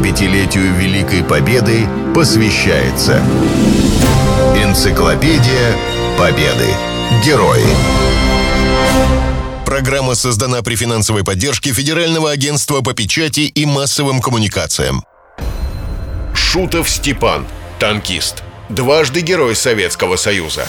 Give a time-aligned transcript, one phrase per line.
[0.00, 3.22] 75-летию Великой Победы посвящается
[4.56, 5.76] Энциклопедия
[6.18, 6.68] Победы.
[7.24, 7.66] Герои.
[9.66, 15.04] Программа создана при финансовой поддержке Федерального агентства по печати и массовым коммуникациям.
[16.34, 17.46] Шутов Степан,
[17.78, 20.66] танкист, дважды Герой Советского Союза.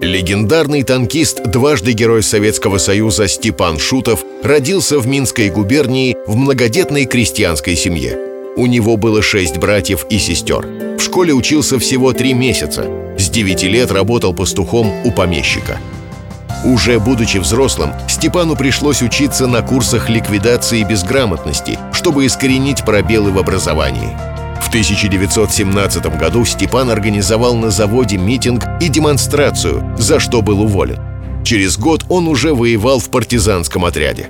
[0.00, 7.76] Легендарный танкист, дважды Герой Советского Союза Степан Шутов родился в Минской губернии в многодетной крестьянской
[7.76, 8.18] семье.
[8.56, 10.66] У него было шесть братьев и сестер.
[10.98, 12.86] В школе учился всего три месяца.
[13.18, 15.78] С девяти лет работал пастухом у помещика.
[16.64, 24.16] Уже будучи взрослым, Степану пришлось учиться на курсах ликвидации безграмотности, чтобы искоренить пробелы в образовании–
[24.76, 30.98] 1917 году Степан организовал на заводе митинг и демонстрацию, за что был уволен.
[31.44, 34.26] Через год он уже воевал в партизанском отряде.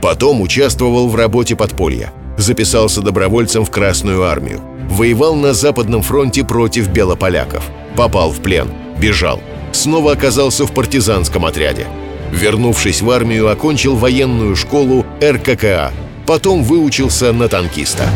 [0.00, 2.14] Потом участвовал в работе подполья.
[2.38, 4.62] Записался добровольцем в Красную армию.
[4.88, 7.62] Воевал на Западном фронте против белополяков.
[7.94, 8.70] Попал в плен.
[8.98, 9.42] Бежал.
[9.72, 11.86] Снова оказался в партизанском отряде.
[12.32, 15.92] Вернувшись в армию, окончил военную школу РККА.
[16.26, 18.08] Потом выучился на танкиста.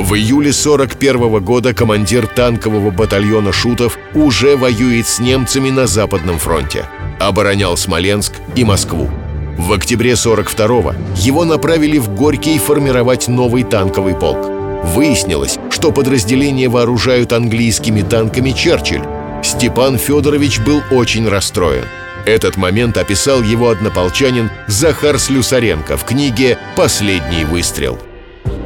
[0.00, 6.86] В июле 41 года командир танкового батальона «Шутов» уже воюет с немцами на Западном фронте.
[7.18, 9.10] Оборонял Смоленск и Москву.
[9.58, 14.48] В октябре 42-го его направили в Горький формировать новый танковый полк.
[14.94, 19.04] Выяснилось, что подразделения вооружают английскими танками «Черчилль».
[19.44, 21.84] Степан Федорович был очень расстроен.
[22.24, 27.98] Этот момент описал его однополчанин Захар Слюсаренко в книге «Последний выстрел».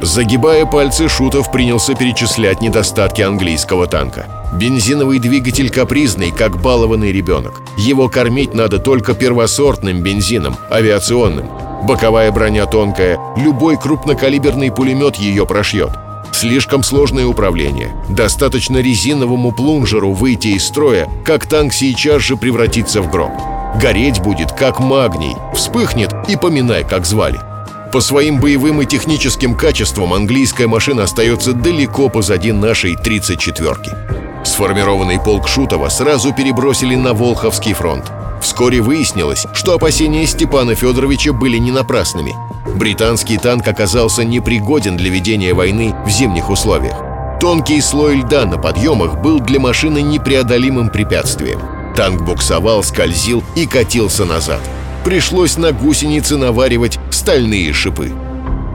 [0.01, 4.27] Загибая пальцы, Шутов принялся перечислять недостатки английского танка.
[4.53, 7.61] Бензиновый двигатель капризный, как балованный ребенок.
[7.77, 11.49] Его кормить надо только первосортным бензином, авиационным.
[11.83, 15.91] Боковая броня тонкая, любой крупнокалиберный пулемет ее прошьет.
[16.31, 17.95] Слишком сложное управление.
[18.09, 23.31] Достаточно резиновому плунжеру выйти из строя, как танк сейчас же превратится в гроб.
[23.81, 25.35] Гореть будет, как магний.
[25.53, 27.39] Вспыхнет и поминай, как звали.
[27.95, 34.45] По своим боевым и техническим качествам английская машина остается далеко позади нашей 34-ки.
[34.45, 38.11] Сформированный полк Шутова сразу перебросили на Волховский фронт.
[38.41, 42.35] Вскоре выяснилось, что опасения Степана Федоровича были не напрасными.
[42.75, 46.97] Британский танк оказался непригоден для ведения войны в зимних условиях.
[47.39, 51.61] Тонкий слой льда на подъемах был для машины непреодолимым препятствием.
[51.95, 54.59] Танк буксовал, скользил и катился назад–
[55.05, 58.11] пришлось на гусеницы наваривать стальные шипы.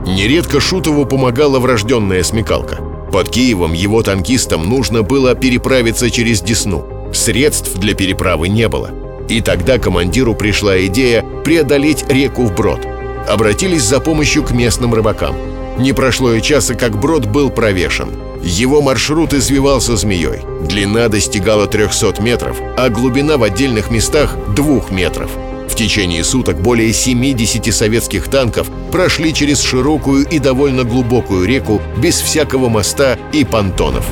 [0.05, 2.79] Нередко Шутову помогала врожденная смекалка.
[3.09, 6.85] Под Киевом его танкистам нужно было переправиться через Десну.
[7.13, 8.89] Средств для переправы не было.
[9.29, 12.85] И тогда командиру пришла идея преодолеть реку вброд.
[13.25, 15.37] Обратились за помощью к местным рыбакам.
[15.77, 18.09] Не прошло и часа, как брод был провешен.
[18.43, 20.41] Его маршрут извивался змеей.
[20.67, 25.31] Длина достигала 300 метров, а глубина в отдельных местах— 2 метров.
[25.81, 32.69] Течение суток более 70 советских танков прошли через широкую и довольно глубокую реку без всякого
[32.69, 34.05] моста и понтонов.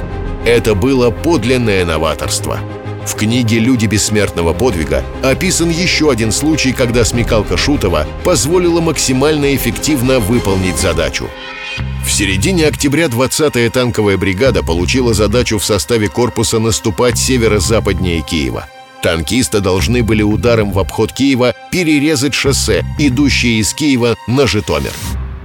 [0.48, 2.60] Это было подлинное новаторство.
[3.06, 10.20] В книге «Люди бессмертного подвига» описан еще один случай, когда смекалка Шутова позволила максимально эффективно
[10.20, 11.30] выполнить задачу.
[12.04, 18.66] В середине октября 20-я танковая бригада получила задачу в составе корпуса наступать северо-западнее Киева–
[19.02, 24.92] Танкисты должны были ударом в обход Киева перерезать шоссе, идущее из Киева на Житомир.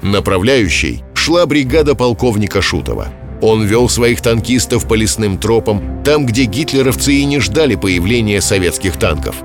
[0.02, 3.08] Направляющей шла бригада полковника Шутова.
[3.40, 8.96] Он вел своих танкистов по лесным тропам, там, где гитлеровцы и не ждали появления советских
[8.96, 9.36] танков.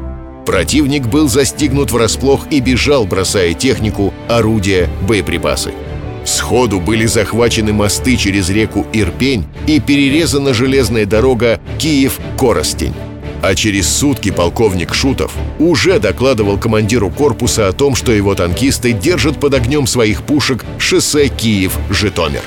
[0.45, 5.73] Противник был застигнут врасплох и бежал, бросая технику, орудия, боеприпасы.
[6.25, 12.93] Сходу были захвачены мосты через реку Ирпень и перерезана железная дорога Киев-Коростень.
[13.41, 19.39] А через сутки полковник Шутов уже докладывал командиру корпуса о том, что его танкисты держат
[19.39, 22.41] под огнем своих пушек шоссе Киев-Житомир.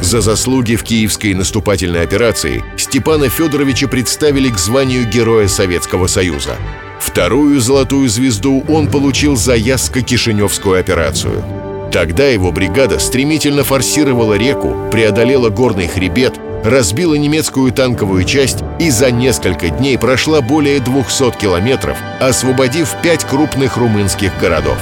[0.00, 6.56] За заслуги в киевской наступательной операции Степана Федоровича представили к званию Героя Советского Союза.
[7.00, 11.44] Вторую золотую звезду он получил за Ясско-Кишиневскую операцию.
[11.92, 19.10] Тогда его бригада стремительно форсировала реку, преодолела горный хребет– разбила немецкую танковую часть и за
[19.10, 24.78] несколько дней прошла более 200 километров, освободив пять крупных румынских городов.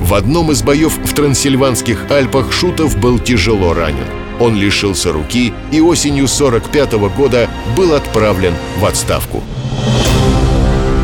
[0.00, 4.06] В одном из боев в Трансильванских Альпах Шутов был тяжело ранен.
[4.40, 9.42] Он лишился руки и осенью 45 -го года был отправлен в отставку.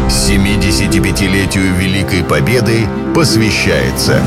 [0.08, 4.20] 75-летию Великой Победы посвящается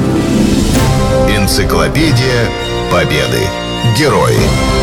[1.30, 2.48] Энциклопедия
[2.90, 3.42] Победы.
[3.98, 4.83] Герои.